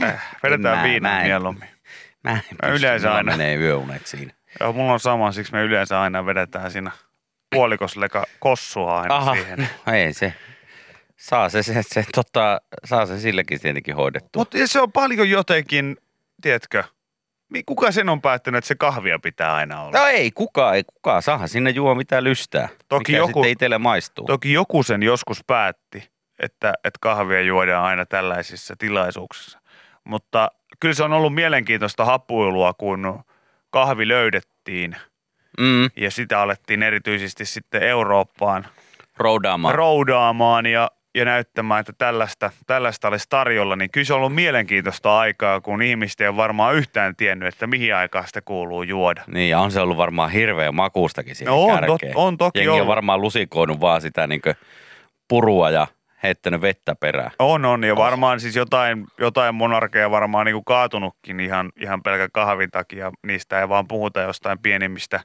[0.02, 1.68] Äh, vedetään Mä- viinaa mä en- mieluummin.
[2.24, 3.32] Mä, en Mä pysty, yleensä aina.
[3.32, 4.32] menee yöunet siinä.
[4.60, 6.90] Joo, mulla on sama, siksi me yleensä aina vedetään siinä
[7.54, 9.58] puolikosleka kossua aina Aha, siihen.
[9.86, 10.34] no ei se.
[11.16, 14.40] Saa se, se, se tota, saa se silläkin tietenkin hoidettua.
[14.40, 15.96] Mutta se on paljon jotenkin,
[16.42, 16.84] tiedätkö,
[17.66, 19.98] kuka sen on päättänyt, että se kahvia pitää aina olla?
[19.98, 21.22] No ei kukaan, ei kukaan.
[21.22, 22.68] Saahan sinne juo mitä lystää.
[22.88, 24.26] Toki mikä joku- sitten itselle maistuu.
[24.26, 29.60] Toki joku sen joskus päätti, että, että kahvia juodaan aina tällaisissa tilaisuuksissa.
[30.04, 30.48] Mutta
[30.80, 33.22] kyllä se on ollut mielenkiintoista happuilua, kun
[33.70, 34.96] kahvi löydettiin
[35.60, 38.66] Mm, ja sitä alettiin erityisesti sitten Eurooppaan
[39.16, 39.74] roudaamaan.
[39.74, 45.18] roudaamaan ja, ja näyttämään, että tällaista, tällaista olisi tarjolla, niin kyllä se on ollut mielenkiintoista
[45.18, 49.22] aikaa, kun ihmiset ei ole varmaan yhtään tiennyt, että mihin aikaan sitä kuuluu juoda.
[49.26, 52.68] Niin, ja on se ollut varmaan hirveä makuustakin siihen No on, tot- on toki Jengi
[52.68, 52.88] on ollut.
[52.88, 54.40] varmaan lusikoinut vaan sitä niin
[55.28, 55.86] purua ja
[56.22, 57.30] heittänyt vettä perään.
[57.38, 62.28] On, on, ja varmaan siis jotain, jotain monarkeja varmaan niin kuin kaatunutkin ihan, ihan pelkän
[62.32, 63.12] kahvin takia.
[63.26, 65.20] Niistä ei vaan puhuta jostain pienimmistä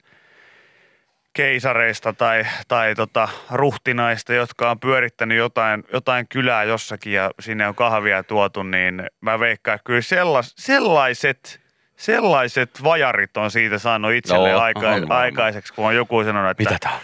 [1.33, 7.75] keisareista tai, tai tota, ruhtinaista, jotka on pyörittänyt jotain, jotain kylää jossakin ja sinne on
[7.75, 11.61] kahvia tuotu, niin mä veikkaan, että kyllä sellais, sellaiset,
[11.95, 16.77] sellaiset vajarit on siitä saanut itselleen Joo, aika, aikaiseksi, kun on joku sanonut, että Mitä
[16.79, 16.99] tää on?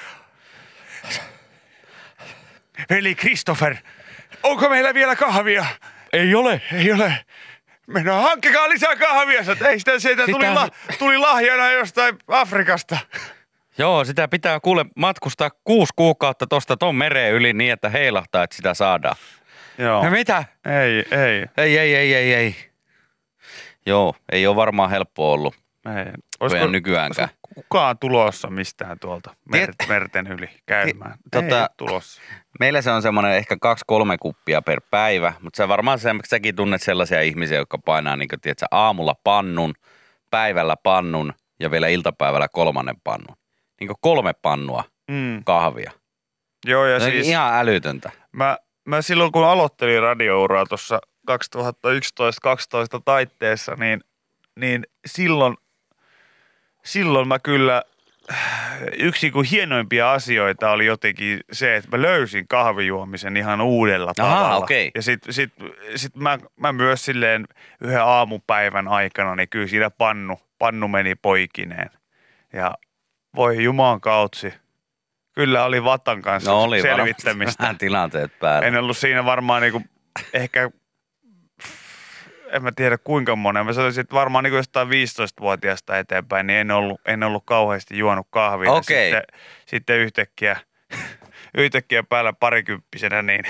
[2.90, 3.76] veli Christopher,
[4.44, 5.66] onko meillä vielä kahvia?
[6.14, 6.62] Ei ole.
[6.74, 7.14] Ei ole.
[7.88, 9.40] Mennään, hankkikaa lisää kahvia.
[9.70, 12.98] Ei sitä, sitä tuli, Sitä- la, tuli lahjana jostain Afrikasta.
[13.78, 18.56] Joo, sitä pitää kuule matkustaa kuusi kuukautta tosta ton mereen yli niin, että heilahtaa, että
[18.56, 19.16] sitä saadaan.
[19.78, 20.04] Joo.
[20.04, 20.44] Ja mitä?
[20.66, 22.56] Ei, ei, Ei, ei, ei, ei, ei.
[23.86, 25.56] Joo, ei ole varmaan helppo ollut.
[25.98, 26.14] ei.
[26.40, 27.30] Olisiko, nykyäänkään.
[27.30, 31.16] olisiko kukaan tulossa mistään tuolta mer, Tiet- merten yli käymään?
[31.32, 32.22] Ti- Ei tota- ole tulossa.
[32.60, 36.82] Meillä se on semmoinen ehkä kaksi-kolme kuppia per päivä, mutta se varmaan se, säkin tunnet
[36.82, 39.74] sellaisia ihmisiä, jotka painaa niin kuin, tiedätkö, aamulla pannun,
[40.32, 43.38] päivällä pannun ja vielä iltapäivällä kolmannen pannun.
[43.80, 45.44] Niin kolme pannua Mm.
[45.44, 45.92] kahvia.
[46.66, 48.12] Joo, ja on siis ihan älytöntä.
[48.32, 51.00] mä, mä silloin kun aloittelin radiouraa tuossa
[51.32, 51.34] 2011-2012
[53.06, 54.02] taitteessa, niin,
[54.60, 55.58] niin silloin,
[56.86, 57.84] silloin mä kyllä
[59.00, 64.64] yksi kuin hienoimpia asioita oli jotenkin se, että mä löysin kahvijuomisen ihan uudella Ahaa, tavalla.
[64.64, 64.92] okei.
[64.96, 65.54] Ja sit, sit,
[65.96, 67.48] sit mä, mä myös silleen
[67.82, 71.90] yhden aamupäivän aikana, niin kyllä siinä pannu, pannu meni poikineen.
[72.54, 72.74] Ja
[73.38, 74.54] voi jumaan kautsi.
[75.34, 77.64] Kyllä oli Vatan kanssa No oli selvittämistä.
[77.64, 78.68] vähän tilanteet päällä.
[78.68, 79.82] En ollut siinä varmaan niinku,
[80.34, 80.70] ehkä,
[82.52, 83.66] en mä tiedä kuinka monen.
[83.66, 88.28] Mä sanoisin, että varmaan niinku jostain 15-vuotiaasta eteenpäin, niin en ollut, en ollut kauheasti juonut
[88.30, 88.72] kahvia.
[88.72, 89.12] Okei.
[89.12, 89.24] Sitten,
[89.66, 90.60] sitten yhtäkkiä,
[91.58, 93.44] yhtäkkiä päällä parikymppisenä, niin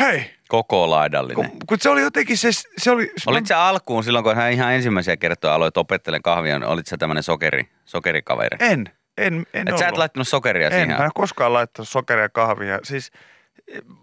[0.00, 1.50] hei, Koko laidallinen.
[1.50, 3.12] kun, kun se oli jotenkin se, se oli...
[3.26, 6.96] Olit sä alkuun silloin, kun hän ihan ensimmäisiä kertoja aloit opettelemaan kahvia, niin olit sä
[6.96, 8.56] tämmöinen sokeri, sokerikaveri?
[8.60, 10.96] En, en, en Et sä et laittanut sokeria En, siihen?
[10.96, 12.78] mä en koskaan laittanut sokeria kahvia.
[12.82, 13.12] Siis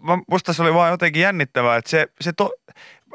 [0.00, 2.50] mä, musta se oli vaan jotenkin jännittävää, että se, se to,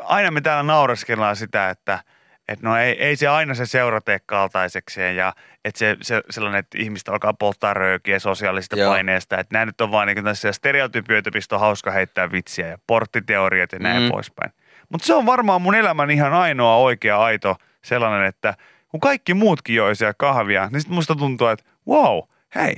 [0.04, 2.00] aina me täällä naureskellaan sitä, että
[2.48, 5.34] et no ei, ei se aina se seura tee kaltaisekseen ja
[5.66, 8.92] että se, se, sellainen, että ihmistä alkaa polttaa röökiä sosiaalisesta Joo.
[8.92, 9.38] paineesta.
[9.40, 13.72] Että nämä nyt on vaan niin tässä stereotypioita, mistä on hauska heittää vitsiä ja porttiteoriat
[13.72, 14.10] ja näin Mm.
[14.10, 14.52] poispäin.
[14.90, 18.54] Mutta se on varmaan mun elämän ihan ainoa oikea aito sellainen, että
[18.90, 22.20] kun kaikki muutkin joi siellä kahvia, niin sitten musta tuntuu, että wow,
[22.56, 22.76] hei,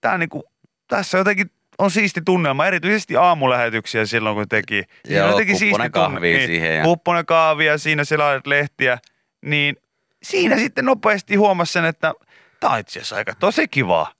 [0.00, 0.44] tää niinku,
[0.88, 1.50] tässä jotenkin
[1.82, 4.82] on siisti tunnelma, erityisesti aamulähetyksiä silloin, kun teki.
[5.08, 8.98] Joo, kupponen siisti tunne- kahvia niin, siihen ja- Kupponen kahvia, siinä selailet lehtiä,
[9.44, 9.76] niin
[10.22, 12.12] siinä sitten nopeasti huomasi sen, että
[12.60, 14.12] tämä on itse asiassa aika tosi kivaa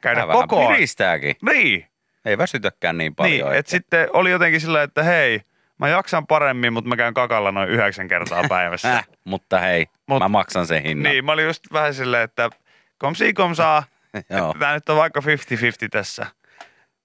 [0.00, 0.72] käydä vähän koko ajan.
[0.72, 1.36] piristääkin.
[1.42, 1.86] Niin,
[2.24, 3.48] Ei väsytäkään niin paljon.
[3.50, 5.40] niin että sitten oli jotenkin sillä, että hei,
[5.78, 8.96] Mä jaksan paremmin, mutta mä käyn kakalla noin yhdeksän kertaa päivässä.
[8.96, 11.12] Äh, mutta hei, Mut- mä maksan sen hinnan.
[11.12, 12.50] niin, mä olin just vähän silleen, että
[12.98, 13.82] komsi komsaa,
[14.30, 14.54] Joo.
[14.58, 16.26] Tämä nyt on vaikka 50-50 tässä.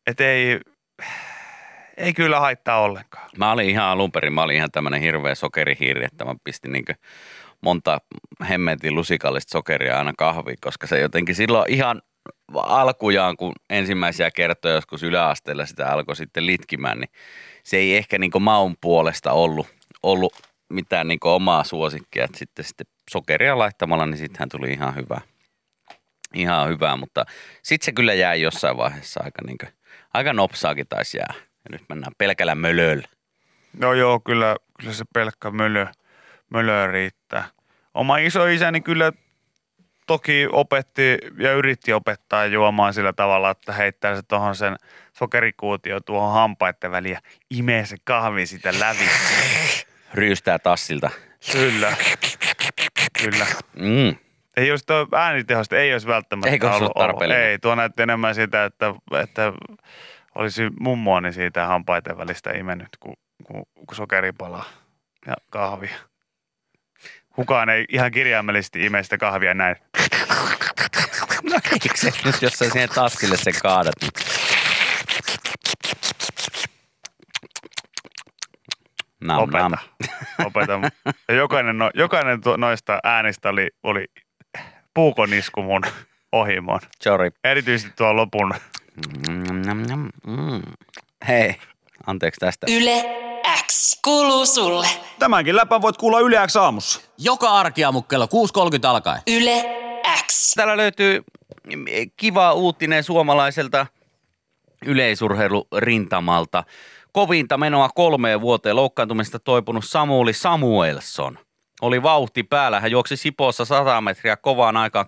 [0.08, 0.60] Että ei,
[1.98, 3.30] ei kyllä haittaa ollenkaan.
[3.38, 6.86] Mä olin ihan alun perin, mä olin ihan tämmönen hirveä sokerihiiri, että mä pistin niin
[7.62, 8.02] monta
[8.50, 12.02] hemmetin lusikallista sokeria aina kahviin, koska se jotenkin silloin ihan
[12.54, 17.10] alkujaan, kun ensimmäisiä kertoja joskus yläasteella sitä alkoi sitten litkimään, niin
[17.63, 19.68] se ei ehkä niin maun puolesta ollut,
[20.04, 20.34] ollut
[20.70, 25.22] mitään niin omaa suosikkia, että sitten, sitten sokeria laittamalla, niin sittenhän tuli ihan hyvä.
[26.36, 27.26] Ihan hyvä, mutta
[27.63, 29.74] sitten se kyllä jäi jossain vaiheessa aika, niin kuin,
[30.13, 31.34] aika nopsaakin taisi jää.
[31.38, 33.08] Ja nyt mennään pelkällä mölöllä.
[33.80, 35.88] No joo, kyllä, kyllä se pelkkä mölö,
[36.50, 37.43] mölö riittää.
[37.93, 39.12] Oma isoisäni kyllä
[40.08, 44.76] toki opetti ja yritti opettaa juomaan sillä tavalla, että heittää se tuohon sen
[45.13, 47.19] sokerikuutio tuohon hampaiden väliin ja
[47.50, 49.10] imee se kahvi sitä läpi.
[50.13, 51.10] Ryystää tassilta.
[51.52, 51.95] Kyllä.
[53.21, 53.45] Kyllä.
[53.76, 54.25] Mm.
[54.58, 57.44] Ei olisi tuo äänitehosta, ei olisi välttämättä Eikö ollut, tarpeellinen?
[57.44, 59.54] Ei, tuo näytti enemmän sitä, että, että
[60.36, 63.13] olisi mummoani siitä hampaiden välistä imennyt, kun,
[63.44, 64.65] kun, kun sokeri palaa
[65.28, 65.96] ja kahvia.
[67.36, 69.76] Kukaan ei ihan kirjaimellisesti ime sitä kahvia näin.
[71.52, 74.12] No eikö se nyt, jos sä siihen taskille sen kaadat, niin
[79.26, 79.70] Nam, Opeta.
[79.70, 79.80] nam.
[80.46, 80.80] Opeta.
[81.28, 84.06] Ja jokainen, no, jokainen noista äänistä oli, oli
[84.96, 85.82] puukonisku mun
[86.32, 86.80] ohimoon.
[87.04, 87.32] Sorry.
[87.44, 88.54] Erityisesti tuo lopun.
[89.28, 89.44] Mm,
[90.28, 90.62] mm.
[91.28, 91.56] Hei,
[92.08, 92.68] anteeksi tästä.
[92.70, 93.06] Yle
[93.68, 94.88] X kuuluu sulle.
[95.20, 97.02] Tämänkin läpän voit kuulla Yle X aamussa.
[97.18, 99.22] Joka arkiaamu kello 6.30 alkaen.
[99.28, 99.66] Yle
[100.28, 100.54] X.
[100.54, 101.24] Täällä löytyy
[102.18, 103.88] kiva uutinen suomalaiselta
[104.86, 106.64] yleisurheilurintamalta.
[107.12, 111.40] Kovinta menoa kolmeen vuoteen loukkaantumista toipunut Samuli Samuelson.
[111.86, 112.80] Oli vauhti päällä.
[112.80, 115.06] Hän juoksi Sipoossa 100 metriä kovaan aikaan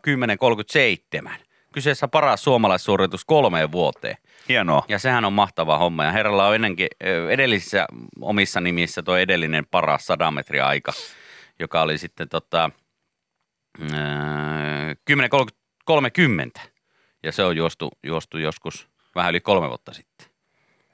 [1.27, 1.31] 10.37.
[1.73, 4.17] Kyseessä paras suomalaissuoritus kolmeen vuoteen.
[4.49, 4.83] Hienoa.
[4.87, 6.03] Ja sehän on mahtava homma.
[6.05, 6.87] Ja herralla on ennenkin
[7.29, 7.87] edellisissä
[8.21, 10.93] omissa nimissä tuo edellinen paras 100 metriä aika,
[11.59, 12.69] joka oli sitten tota,
[13.81, 13.85] ö,
[16.59, 16.61] 10.30.
[17.23, 20.26] Ja se on juostu, juostu joskus vähän yli kolme vuotta sitten.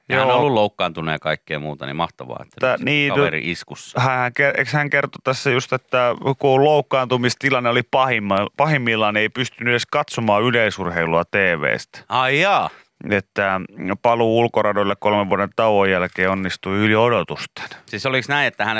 [0.08, 0.38] Ja hän on Joo.
[0.38, 4.00] ollut loukkaantunut ja kaikkea muuta, niin mahtavaa, että Tää- niin, kaveri iskussa.
[4.00, 9.72] Hän, eikö hän kertoi tässä just, että kun loukkaantumistilanne oli pahimma, pahimmillaan, niin ei pystynyt
[9.72, 11.98] edes katsomaan yleisurheilua TVstä.
[12.08, 12.70] Ai jaa.
[13.10, 13.60] Että
[14.02, 17.64] paluu ulkoradoille kolmen vuoden tauon jälkeen onnistui yli odotusten.
[17.86, 18.76] Siis oliko näin, että hän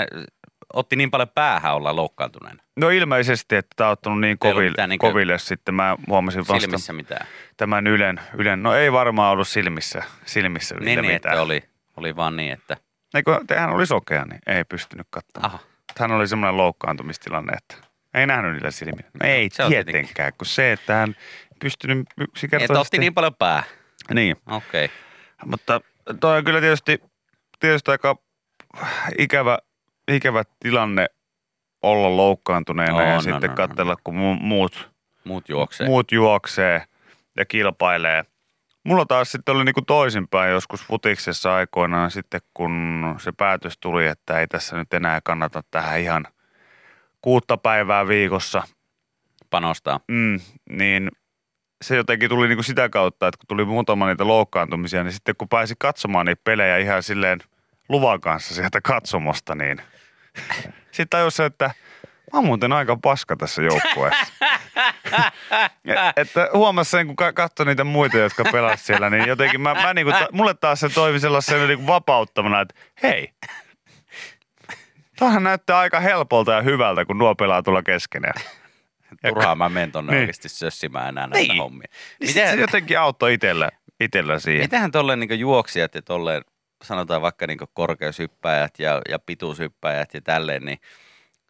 [0.74, 2.62] otti niin paljon päähän olla loukkaantuneena?
[2.76, 5.74] No ilmeisesti, että tämä on ottanut niin koville, niinkö koville sitten.
[5.74, 7.26] Mä huomasin vasta Silmissä mitään.
[7.56, 8.62] tämän Ylen, Ylen.
[8.62, 11.32] No ei varmaan ollut silmissä, silmissä Niin, niin mitään.
[11.32, 11.62] että oli,
[11.96, 12.76] oli vaan niin, että
[13.14, 15.54] Eikö, hän oli sokea, niin ei pystynyt katsomaan.
[15.54, 15.64] aha,
[15.98, 19.10] Hän oli semmoinen loukkaantumistilanne, että ei nähnyt niillä silmillä.
[19.22, 21.16] No ei Se tietenkään, kun se, että hän
[21.60, 22.78] pystynyt että yksinkertaisesti...
[22.78, 23.64] otti niin paljon päähän.
[24.14, 24.84] Niin, Okei.
[24.84, 24.96] Okay.
[25.44, 25.80] mutta
[26.20, 27.02] toi on kyllä tietysti,
[27.60, 28.16] tietysti aika
[29.18, 29.58] ikävä,
[30.08, 31.06] ikävä tilanne
[31.82, 34.90] olla loukkaantuneena On, ja on, sitten on, katsella, kun mu- muut,
[35.24, 35.86] Muut juoksee.
[35.86, 36.82] muut juoksee
[37.36, 38.24] ja kilpailee.
[38.84, 44.40] Mulla taas sitten oli niinku toisinpäin joskus futiksessa aikoinaan sitten, kun se päätös tuli, että
[44.40, 46.26] ei tässä nyt enää kannata tähän ihan
[47.20, 48.62] kuutta päivää viikossa,
[49.50, 50.00] panostaa.
[50.08, 50.40] mm,
[50.70, 51.10] niin
[51.82, 55.48] se jotenkin tuli niinku sitä kautta, että kun tuli muutama niitä loukkaantumisia, niin sitten kun
[55.48, 57.38] pääsi katsomaan niitä pelejä ihan silleen
[57.88, 59.82] luvan kanssa sieltä katsomosta, niin
[60.90, 61.64] sitten tajusi, että
[62.32, 64.26] mä oon muuten aika paska tässä joukkueessa.
[65.84, 69.74] Et- että huomasi sen, kun ka- katsoi niitä muita, jotka pelasivat siellä, niin jotenkin mä,
[69.74, 73.32] mä niinku, mulle taas se toimi sellaisen niinku vapauttavana, että hei,
[75.18, 78.40] Tuohan näyttää aika helpolta ja hyvältä, kun nuo pelaa tuolla keskenään.
[79.28, 80.20] Turhaan mä menen tonne Niin.
[80.20, 81.62] oikeasti sössimään enää näitä Niin.
[81.62, 81.88] hommia.
[82.20, 83.70] Niin sit se Miten, jotenkin auttoi itsellä,
[84.00, 84.64] itsellä siihen.
[84.64, 86.42] mitähän tolleen niin juoksijat ja tolleen,
[86.82, 90.78] sanotaan vaikka niin korkeushyppäjät ja, ja pituushyppäjät ja tälleen, niin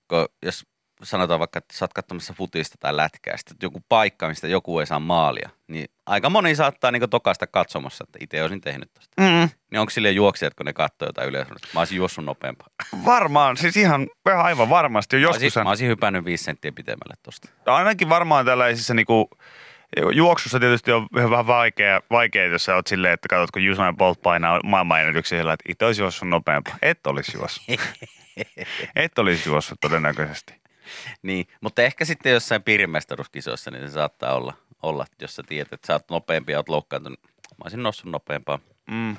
[0.09, 0.67] kun, jos
[1.03, 4.87] sanotaan vaikka, että sä oot katsomassa futista tai lätkää, sitten joku paikka, mistä joku ei
[4.87, 9.23] saa maalia, niin aika moni saattaa niin tokaista katsomassa, että itse olisin tehnyt tosta.
[9.23, 12.67] Mm, Niin onko sille juoksijat, kun ne katsoo jotain yleensä, mä olisin juossut nopeampaa.
[13.05, 15.17] varmaan, siis ihan aivan varmasti.
[15.17, 17.49] Mä Joskus olisin, mä olisin hypännyt viisi senttiä pitemmälle tosta.
[17.67, 19.31] ainakin varmaan tällaisissa niinku,
[20.13, 24.23] juoksussa tietysti on vähän vaikea, vaikea, jos sä oot silleen, että katsot, kun Usain Bolt
[24.23, 26.77] painaa maailmanennätyksiä sillä, että itse olisi juossut nopeampaa.
[26.83, 27.65] Et olisi juossut.
[28.97, 30.55] Et olisi juossut todennäköisesti.
[31.23, 35.87] Niin, mutta ehkä sitten jossain piirimestaruuskisoissa, niin se saattaa olla, olla jos sä tiedät, että
[35.87, 37.21] sä oot nopeampi ja oot loukkaantunut.
[37.23, 38.59] Mä olisin noussut nopeampaa.
[38.91, 39.17] Mm.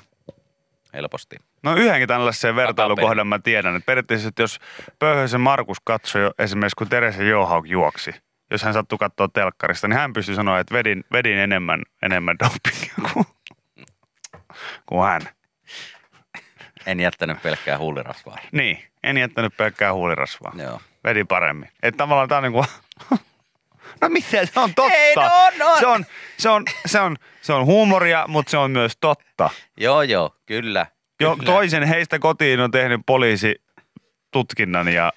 [0.94, 1.36] helposti.
[1.62, 4.58] No yhdenkin tällaisen vertailukohdan mä tiedän, että periaatteessa, että jos
[4.98, 8.10] Pöyhösen Markus katsoi esimerkiksi, kun Teresa Johauk juoksi,
[8.50, 12.94] jos hän sattui katsoa telkkarista, niin hän pystyi sanoa, että vedin, vedin enemmän, enemmän dopingia
[13.12, 13.26] kuin,
[14.86, 15.22] kuin hän.
[16.86, 18.38] En jättänyt pelkkää huulirasvaa.
[18.52, 20.52] Niin, en jättänyt pelkkää huulirasvaa.
[20.56, 20.80] Joo.
[21.04, 21.68] Vedin paremmin.
[21.82, 22.64] Että tavallaan tää on niinku...
[24.00, 24.94] No mitä, se on totta.
[24.94, 25.78] Ei, no on, on.
[25.78, 26.04] Se, on,
[26.38, 29.50] se, on, se, on, se on huumoria, mutta se on myös totta.
[29.76, 30.86] Joo, joo, kyllä.
[31.20, 31.52] Jo, kyllä.
[31.52, 33.62] toisen heistä kotiin on tehnyt poliisi
[34.30, 35.12] tutkinnan ja,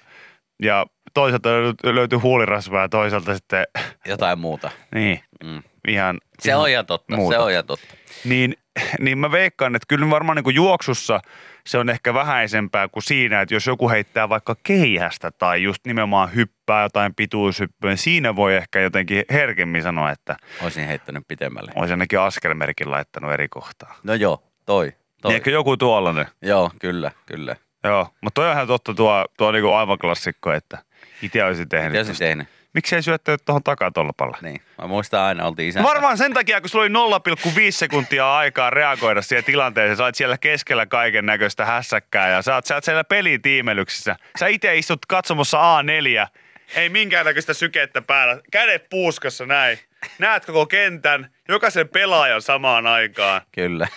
[0.62, 1.48] ja toisaalta
[1.82, 3.64] löytyy, huulirasvaa ja toisaalta sitten,
[4.06, 4.70] Jotain muuta.
[4.94, 5.62] niin, Mm.
[5.88, 6.18] ihan...
[6.38, 7.36] Se ihan on ihan totta, muuta.
[7.36, 7.86] se on ihan totta.
[8.24, 8.56] Niin,
[9.00, 11.20] niin mä veikkaan, että kyllä varmaan niin kuin juoksussa
[11.66, 16.34] se on ehkä vähäisempää kuin siinä, että jos joku heittää vaikka keihästä tai just nimenomaan
[16.34, 21.72] hyppää jotain pituushyppyä, niin siinä voi ehkä jotenkin herkemmin sanoa, että Olisin heittänyt pitemmälle.
[21.74, 23.96] olisi ainakin askelmerkin laittanut eri kohtaan.
[24.02, 24.92] No joo, toi.
[25.22, 25.30] toi.
[25.30, 26.26] Niin ehkä joku tuollainen.
[26.42, 27.56] Joo, kyllä, kyllä.
[27.84, 30.78] Joo, mutta toi on ihan totta tuo, tuo niinku aivan klassikko, että
[31.22, 31.90] itse olisin tehnyt.
[31.90, 32.24] Mitä olisin tosta.
[32.24, 32.48] tehnyt?
[32.74, 34.36] Miksi ei syöttänyt tuohon takatolpalle?
[34.42, 34.60] Niin.
[34.78, 38.70] Mä muistan aina, oltiin isän No Varmaan sen takia, kun sulla oli 0,5 sekuntia aikaa
[38.70, 39.96] reagoida siihen tilanteeseen.
[39.96, 44.16] Sä olet siellä keskellä kaiken näköistä hässäkkää ja sä oot, sä oot siellä pelitiimelyksissä.
[44.38, 46.26] Sä itse istut katsomossa A4,
[46.74, 48.40] ei minkäännäköistä sykettä päällä.
[48.52, 49.78] Kädet puuskassa näin.
[50.18, 53.40] Näet koko kentän, jokaisen pelaajan samaan aikaan.
[53.52, 53.88] Kyllä.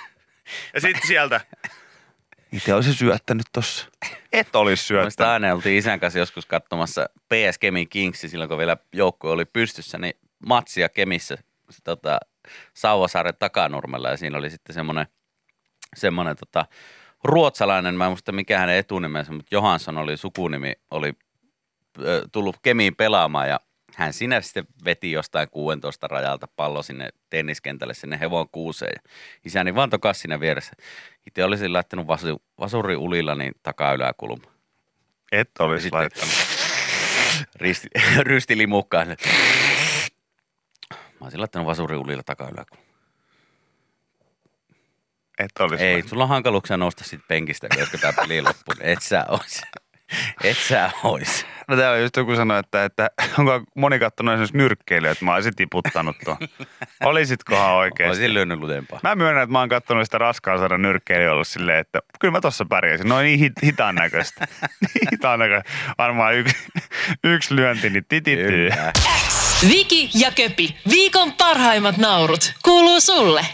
[0.73, 1.41] Ja sitten sieltä,
[2.53, 3.87] itse olisi syöttänyt tossa.
[4.31, 5.31] Et olisi syöttänyt.
[5.31, 9.97] aina, oltiin isän kanssa joskus katsomassa PS Kemin Kingsi silloin, kun vielä joukkue oli pystyssä,
[9.97, 10.13] niin
[10.45, 11.37] matsia Kemissä
[11.69, 12.19] se, tota,
[12.73, 15.07] Sauvasaaren takanurmella ja siinä oli sitten semmoinen,
[15.95, 16.65] semmoinen tota,
[17.23, 21.13] ruotsalainen, mä en muista mikä hänen etunimensä, mutta Johansson oli sukunimi, oli
[21.99, 23.59] ö, tullut Kemiin pelaamaan ja
[23.95, 28.93] hän sinä sitten veti jostain 16 rajalta pallo sinne tenniskentälle, sinne hevon kuuseen.
[29.03, 29.09] Ja
[29.45, 30.73] isäni vaan tokas siinä vieressä.
[31.27, 34.51] Itse olisin laittanut vasu, vasuri ulilla niin takaa yläkulma.
[35.31, 36.33] Et olisi laittanut.
[37.55, 37.87] risti,
[38.31, 39.07] rystili mukaan.
[39.09, 39.17] Mä
[41.21, 42.83] olisin laittanut vasuri ulilla takaa yläkulma.
[45.39, 46.09] Et olisi Ei, laittanut.
[46.09, 48.75] sulla on hankaluuksia nousta siitä penkistä, koska tämä peli loppuu.
[48.79, 49.61] Et sä ois.
[50.43, 51.45] Et sä ois.
[51.67, 55.55] No täällä just joku sanoi, että, että onko moni kattonut esimerkiksi nyrkkeilyä, että mä olisin
[55.55, 56.37] tiputtanut tuon.
[57.03, 58.09] Olisitkohan oikeasti?
[58.09, 58.99] Olisin lyönyt lutempaa.
[59.03, 62.41] Mä myönnän, että mä oon kattonut sitä raskaan saada nyrkkeilyä ollut silleen, että kyllä mä
[62.41, 63.09] tossa pärjäsin.
[63.09, 64.47] No niin hit, hitaan näköistä.
[64.81, 65.69] niin hitaan näköistä.
[65.97, 66.55] Varmaan yksi,
[67.23, 68.69] yksi lyönti, niin titityy.
[69.67, 73.45] Viki ja Köpi, viikon parhaimmat naurut, kuuluu sulle.